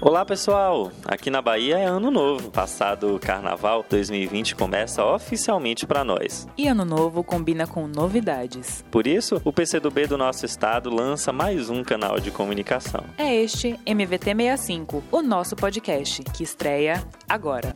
[0.00, 2.50] Olá pessoal, aqui na Bahia é ano novo.
[2.50, 6.46] Passado o Carnaval 2020 começa oficialmente para nós.
[6.58, 8.84] E ano novo combina com novidades.
[8.90, 13.02] Por isso, o PCdoB do nosso estado lança mais um canal de comunicação.
[13.16, 17.74] É este MVT 65, o nosso podcast que estreia agora.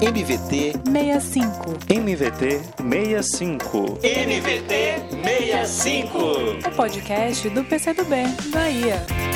[0.00, 1.92] MVT 65.
[1.92, 3.98] MVT 65.
[4.02, 4.94] MVT
[5.24, 6.18] 65.
[6.68, 8.16] O podcast do PCdoB
[8.52, 9.31] Bahia.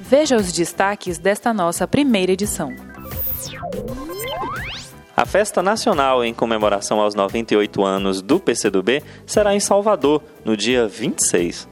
[0.00, 2.74] Veja os destaques desta nossa primeira edição.
[5.14, 10.88] A festa nacional em comemoração aos 98 anos do PCdoB será em Salvador, no dia
[10.88, 11.68] 26.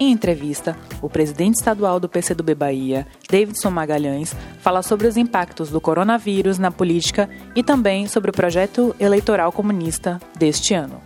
[0.00, 5.80] Em entrevista, o presidente estadual do PCdoB Bahia, Davidson Magalhães, fala sobre os impactos do
[5.80, 11.00] coronavírus na política e também sobre o projeto eleitoral comunista deste ano.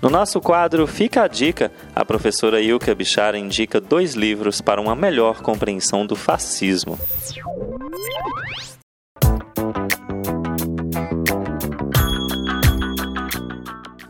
[0.00, 4.96] No nosso quadro Fica a Dica, a professora Ilka Bichara indica dois livros para uma
[4.96, 6.98] melhor compreensão do fascismo.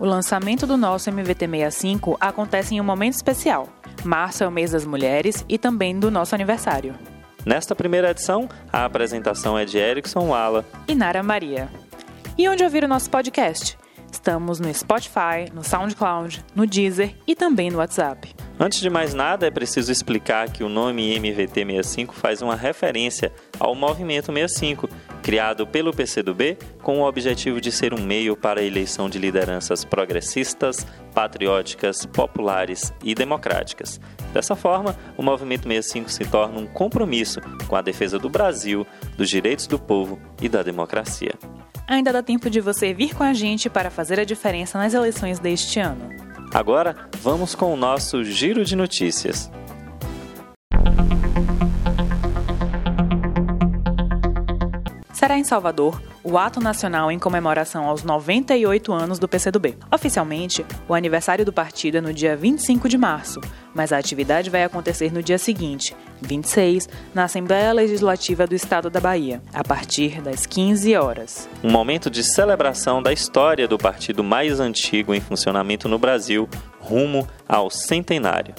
[0.00, 3.68] O lançamento do nosso MVT65 acontece em um momento especial.
[4.02, 6.94] Março é o mês das mulheres e também do nosso aniversário.
[7.44, 11.68] Nesta primeira edição, a apresentação é de Erickson Wala e Nara Maria.
[12.38, 13.76] E onde ouvir o nosso podcast?
[14.10, 18.34] Estamos no Spotify, no SoundCloud, no Deezer e também no WhatsApp.
[18.58, 23.74] Antes de mais nada, é preciso explicar que o nome MVT65 faz uma referência ao
[23.74, 24.88] Movimento 65,
[25.22, 29.84] criado pelo PCdoB com o objetivo de ser um meio para a eleição de lideranças
[29.84, 34.00] progressistas, patrióticas, populares e democráticas.
[34.32, 39.28] Dessa forma, o Movimento 65 se torna um compromisso com a defesa do Brasil, dos
[39.28, 41.32] direitos do povo e da democracia
[41.94, 45.38] ainda dá tempo de você vir com a gente para fazer a diferença nas eleições
[45.38, 46.08] deste ano.
[46.54, 49.50] Agora, vamos com o nosso giro de notícias.
[55.20, 59.76] Será em Salvador o ato nacional em comemoração aos 98 anos do PCdoB.
[59.92, 63.38] Oficialmente, o aniversário do partido é no dia 25 de março,
[63.74, 68.98] mas a atividade vai acontecer no dia seguinte, 26, na Assembleia Legislativa do Estado da
[68.98, 71.46] Bahia, a partir das 15 horas.
[71.62, 76.48] Um momento de celebração da história do partido mais antigo em funcionamento no Brasil,
[76.80, 78.54] rumo ao centenário.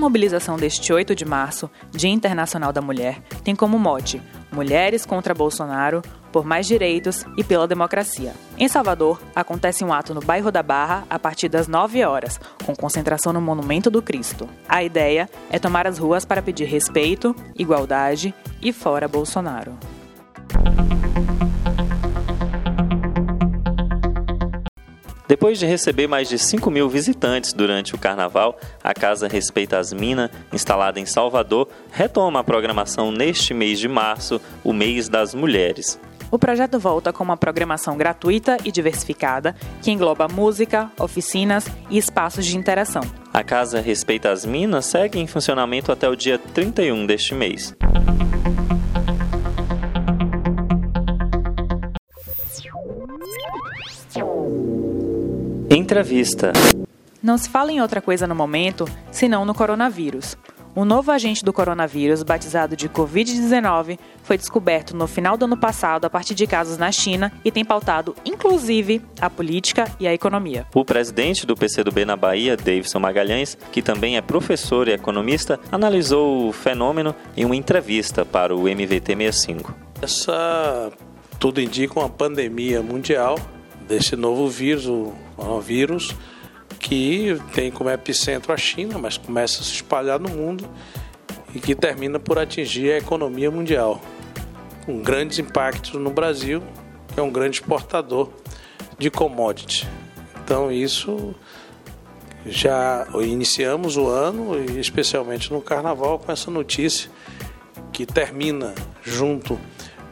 [0.00, 6.02] Mobilização deste 8 de março, Dia Internacional da Mulher, tem como mote Mulheres contra Bolsonaro,
[6.32, 8.32] por mais direitos e pela democracia.
[8.58, 12.74] Em Salvador, acontece um ato no bairro da Barra a partir das 9 horas, com
[12.74, 14.48] concentração no Monumento do Cristo.
[14.68, 19.76] A ideia é tomar as ruas para pedir respeito, igualdade e fora Bolsonaro.
[25.30, 29.92] Depois de receber mais de 5 mil visitantes durante o carnaval, a Casa Respeita as
[29.92, 36.00] Minas, instalada em Salvador, retoma a programação neste mês de março, o mês das mulheres.
[36.32, 42.44] O projeto volta com uma programação gratuita e diversificada que engloba música, oficinas e espaços
[42.44, 43.02] de interação.
[43.32, 47.72] A Casa Respeita as Minas segue em funcionamento até o dia 31 deste mês.
[55.90, 56.52] Entrevista.
[57.20, 60.38] Não se fala em outra coisa no momento, senão no coronavírus.
[60.72, 66.04] O novo agente do coronavírus, batizado de Covid-19, foi descoberto no final do ano passado
[66.04, 70.64] a partir de casos na China e tem pautado, inclusive, a política e a economia.
[70.72, 76.46] O presidente do PCdoB na Bahia, Davidson Magalhães, que também é professor e economista, analisou
[76.46, 79.74] o fenômeno em uma entrevista para o MVT 65.
[80.00, 80.92] Essa
[81.40, 83.36] tudo indica uma pandemia mundial
[83.90, 86.14] desse novo vírus, o coronavírus,
[86.78, 90.68] que tem como epicentro a China, mas começa a se espalhar no mundo
[91.54, 94.00] e que termina por atingir a economia mundial,
[94.84, 96.62] com grandes impactos no Brasil,
[97.12, 98.30] que é um grande exportador
[98.98, 99.88] de commodity.
[100.44, 101.34] Então isso
[102.46, 107.10] já iniciamos o ano, especialmente no Carnaval, com essa notícia
[107.92, 109.58] que termina junto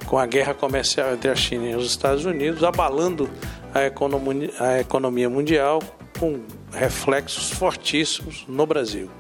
[0.07, 3.31] com a guerra comercial entre a China e os Estados Unidos, abalando
[3.79, 5.83] a economia, a economia mundial
[6.19, 6.41] com
[6.73, 9.11] reflexos fortíssimos no Brasil.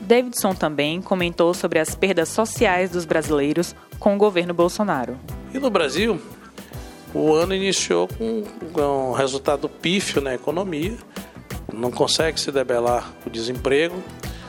[0.00, 5.16] Davidson também comentou sobre as perdas sociais dos brasileiros com o governo Bolsonaro.
[5.54, 6.20] E no Brasil,
[7.14, 8.44] o ano iniciou com,
[8.82, 10.96] um resultado pífio na economia,
[11.72, 14.02] não consegue se debelar o desemprego,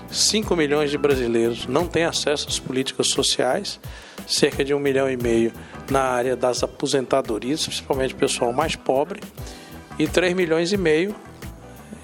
[0.10, 3.80] 5 milhões de brasileiros não têm acesso às políticas sociais,
[4.28, 5.52] cerca de um milhão e meio
[5.90, 9.20] na área das aposentadorias, principalmente o pessoal mais pobre,
[9.98, 11.16] e 3 milhões e meio,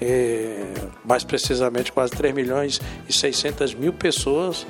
[0.00, 0.72] é,
[1.04, 4.66] mais precisamente quase 3 milhões e 600 mil pessoas,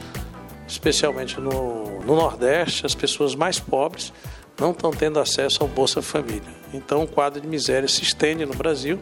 [0.67, 4.13] especialmente no, no Nordeste, as pessoas mais pobres
[4.59, 6.61] não estão tendo acesso ao Bolsa Família.
[6.73, 9.01] Então o quadro de miséria se estende no Brasil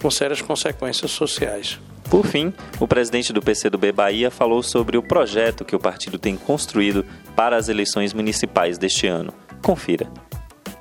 [0.00, 1.78] com sérias consequências sociais.
[2.12, 6.36] Por fim, o presidente do PCdoB Bahia falou sobre o projeto que o partido tem
[6.36, 9.32] construído para as eleições municipais deste ano.
[9.62, 10.12] Confira.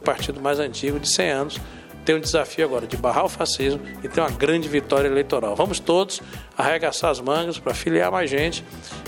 [0.01, 1.61] O partido mais antigo de 100 anos
[2.03, 5.55] tem um desafio agora de barrar o fascismo e ter uma grande vitória eleitoral.
[5.55, 6.21] Vamos todos
[6.57, 8.61] arregaçar as mangas para filiar mais gente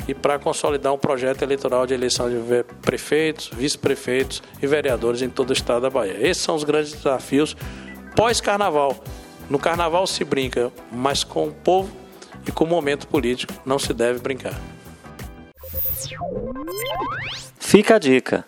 [0.07, 5.49] e para consolidar um projeto eleitoral de eleição de prefeitos, vice-prefeitos e vereadores em todo
[5.49, 6.15] o estado da Bahia.
[6.21, 7.53] Esses são os grandes desafios
[8.15, 8.95] pós-carnaval.
[9.49, 12.02] No carnaval se brinca, mas com o povo
[12.47, 14.59] e com o momento político não se deve brincar.
[17.59, 18.45] Fica a dica.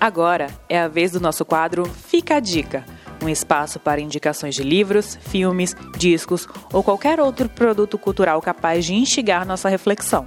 [0.00, 2.84] Agora é a vez do nosso quadro Fica a Dica
[3.22, 8.94] um espaço para indicações de livros, filmes, discos ou qualquer outro produto cultural capaz de
[8.94, 10.26] instigar nossa reflexão.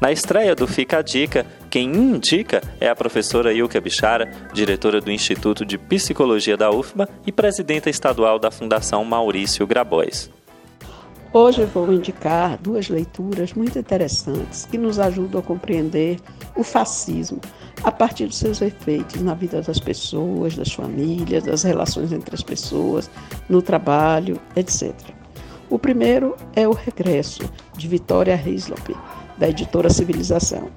[0.00, 5.12] Na estreia do Fica a Dica, quem indica é a professora Ilka Bichara, diretora do
[5.12, 10.30] Instituto de Psicologia da UFBA e presidenta estadual da Fundação Maurício Grabois.
[11.34, 16.18] Hoje vou indicar duas leituras muito interessantes que nos ajudam a compreender
[16.56, 17.42] o fascismo
[17.84, 22.42] a partir dos seus efeitos na vida das pessoas, das famílias, das relações entre as
[22.42, 23.10] pessoas,
[23.50, 24.94] no trabalho, etc.
[25.68, 27.42] O primeiro é O Regresso,
[27.76, 28.96] de Vitória Hislop,
[29.36, 30.70] da editora Civilização.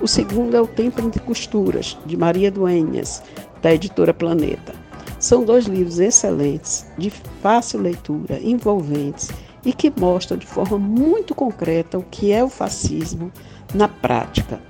[0.00, 3.22] O segundo é O Tempo entre Costuras, de Maria Duenhas,
[3.62, 4.74] da editora Planeta.
[5.18, 9.30] São dois livros excelentes, de fácil leitura, envolventes
[9.64, 13.32] e que mostram de forma muito concreta o que é o fascismo
[13.74, 14.60] na prática.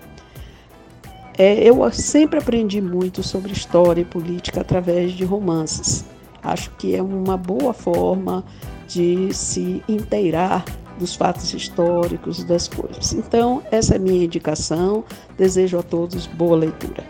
[1.37, 6.05] É, eu sempre aprendi muito sobre história e política através de romances.
[6.43, 8.45] Acho que é uma boa forma
[8.87, 10.65] de se inteirar
[10.99, 13.13] dos fatos históricos, das coisas.
[13.13, 15.05] Então, essa é a minha indicação.
[15.37, 17.05] Desejo a todos boa leitura.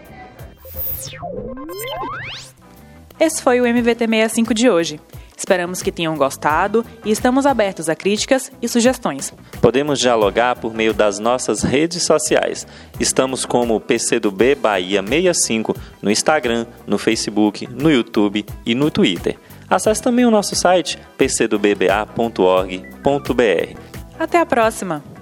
[3.18, 5.00] Esse foi o MVT 65 de hoje.
[5.36, 9.34] Esperamos que tenham gostado e estamos abertos a críticas e sugestões.
[9.60, 12.66] Podemos dialogar por meio das nossas redes sociais.
[12.98, 19.38] Estamos como PCdoB Bahia 65 no Instagram, no Facebook, no YouTube e no Twitter.
[19.68, 23.80] Acesse também o nosso site pcdobba.org.br.
[24.18, 25.15] Até a próxima!